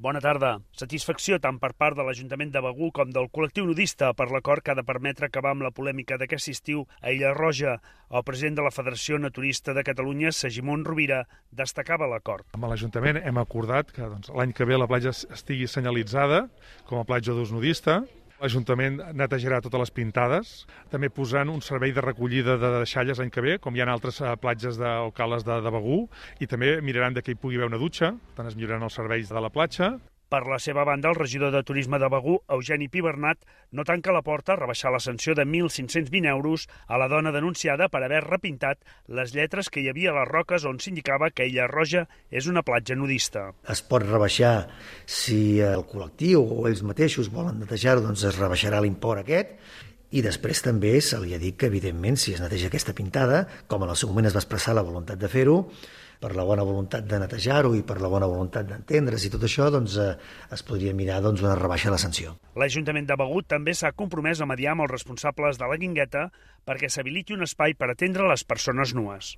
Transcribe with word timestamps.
Bona 0.00 0.20
tarda. 0.24 0.54
Satisfacció 0.80 1.36
tant 1.44 1.58
per 1.60 1.74
part 1.76 1.98
de 1.98 2.04
l'Ajuntament 2.06 2.48
de 2.54 2.60
Begú 2.64 2.86
com 2.96 3.10
del 3.12 3.26
col·lectiu 3.28 3.66
nudista 3.68 4.14
per 4.16 4.30
l'acord 4.32 4.64
que 4.64 4.72
ha 4.72 4.76
de 4.78 4.84
permetre 4.88 5.28
acabar 5.28 5.50
amb 5.52 5.66
la 5.66 5.70
polèmica 5.76 6.16
d'aquest 6.16 6.48
estiu 6.54 6.86
a 7.02 7.12
Illa 7.12 7.34
Roja. 7.36 7.74
El 8.08 8.24
president 8.24 8.56
de 8.56 8.64
la 8.64 8.72
Federació 8.72 9.18
Naturista 9.20 9.74
de 9.76 9.84
Catalunya, 9.84 10.32
Segimon 10.32 10.86
Rovira, 10.88 11.26
destacava 11.52 12.08
l'acord. 12.08 12.48
Amb 12.56 12.64
l'Ajuntament 12.70 13.20
hem 13.20 13.42
acordat 13.44 13.92
que 13.92 14.06
doncs, 14.06 14.32
l'any 14.32 14.56
que 14.56 14.64
ve 14.64 14.80
la 14.80 14.88
platja 14.88 15.12
estigui 15.12 15.68
senyalitzada 15.68 16.46
com 16.88 17.02
a 17.02 17.04
platja 17.04 17.36
d'ús 17.36 17.52
nudista, 17.52 18.00
L'Ajuntament 18.40 18.94
netejarà 19.20 19.58
totes 19.60 19.82
les 19.82 19.90
pintades, 19.92 20.52
també 20.88 21.10
posant 21.12 21.50
un 21.52 21.60
servei 21.60 21.92
de 21.92 22.00
recollida 22.00 22.56
de 22.60 22.70
deixalles 22.78 23.20
l'any 23.20 23.32
que 23.34 23.44
ve, 23.44 23.58
com 23.60 23.76
hi 23.76 23.84
ha 23.84 23.88
altres 23.92 24.22
eh, 24.24 24.32
platges 24.40 24.80
de, 24.80 24.92
o 25.04 25.10
cales 25.12 25.44
de, 25.44 25.58
de 25.60 25.72
Begú, 25.74 26.06
i 26.40 26.48
també 26.48 26.78
miraran 26.80 27.18
que 27.20 27.34
hi 27.34 27.40
pugui 27.40 27.60
haver 27.60 27.68
una 27.68 27.82
dutxa, 27.82 28.14
tant 28.38 28.48
es 28.48 28.56
milloraran 28.56 28.88
els 28.88 28.96
serveis 28.96 29.28
de 29.28 29.44
la 29.44 29.52
platja, 29.52 29.92
per 30.30 30.46
la 30.46 30.60
seva 30.62 30.84
banda, 30.86 31.10
el 31.10 31.18
regidor 31.18 31.50
de 31.52 31.62
Turisme 31.66 31.98
de 31.98 32.08
Begú, 32.08 32.38
Eugeni 32.48 32.86
Pibernat, 32.88 33.42
no 33.74 33.84
tanca 33.84 34.14
la 34.14 34.22
porta 34.22 34.54
a 34.54 34.60
rebaixar 34.60 34.92
la 34.94 35.02
sanció 35.02 35.34
de 35.34 35.44
1.520 35.44 36.30
euros 36.30 36.68
a 36.86 37.00
la 37.02 37.10
dona 37.10 37.34
denunciada 37.34 37.90
per 37.90 38.04
haver 38.06 38.22
repintat 38.24 38.78
les 39.10 39.34
lletres 39.34 39.68
que 39.68 39.82
hi 39.82 39.90
havia 39.90 40.14
a 40.14 40.20
les 40.20 40.30
roques 40.30 40.64
on 40.70 40.78
s'indicava 40.78 41.32
que 41.34 41.48
Illa 41.50 41.66
Roja 41.66 42.06
és 42.30 42.46
una 42.46 42.62
platja 42.62 42.94
nudista. 42.94 43.50
Es 43.68 43.82
pot 43.82 44.06
rebaixar 44.06 44.70
si 45.04 45.58
el 45.66 45.82
col·lectiu 45.90 46.46
o 46.46 46.66
ells 46.70 46.84
mateixos 46.86 47.32
volen 47.34 47.58
netejar-ho, 47.60 48.06
doncs 48.06 48.24
es 48.30 48.38
rebaixarà 48.38 48.80
l'import 48.80 49.26
aquest 49.26 49.58
i 50.10 50.22
després 50.26 50.62
també 50.62 50.96
se 51.04 51.18
li 51.22 51.34
ha 51.34 51.42
dit 51.42 51.56
que, 51.58 51.68
evidentment, 51.70 52.16
si 52.18 52.34
es 52.34 52.42
neteja 52.42 52.70
aquesta 52.70 52.94
pintada, 52.98 53.44
com 53.70 53.84
en 53.84 53.92
el 53.92 53.98
seu 53.98 54.10
moment 54.10 54.26
es 54.26 54.34
va 54.34 54.42
expressar 54.42 54.74
la 54.74 54.86
voluntat 54.86 55.20
de 55.20 55.30
fer-ho, 55.30 55.60
per 56.20 56.34
la 56.36 56.44
bona 56.44 56.64
voluntat 56.68 57.06
de 57.08 57.18
netejar-ho 57.22 57.72
i 57.76 57.82
per 57.86 57.96
la 58.04 58.10
bona 58.12 58.28
voluntat 58.28 58.68
d'entendre's 58.68 59.24
i 59.24 59.32
tot 59.32 59.46
això, 59.48 59.70
doncs 59.72 59.96
eh, 59.96 60.12
es 60.52 60.64
podria 60.66 60.92
mirar 60.96 61.20
doncs, 61.24 61.42
una 61.44 61.56
rebaixa 61.58 61.88
de 61.88 61.96
la 61.96 62.02
sanció. 62.02 62.36
L'Ajuntament 62.60 63.08
de 63.08 63.16
Begut 63.16 63.48
també 63.48 63.74
s'ha 63.74 63.94
compromès 63.96 64.40
a 64.40 64.48
mediar 64.50 64.76
amb 64.76 64.84
els 64.86 64.92
responsables 64.92 65.60
de 65.60 65.70
la 65.70 65.80
Guingueta 65.80 66.28
perquè 66.68 66.90
s'habiliti 66.92 67.36
un 67.36 67.46
espai 67.48 67.74
per 67.74 67.90
atendre 67.90 68.28
les 68.28 68.44
persones 68.44 68.92
nues. 68.94 69.34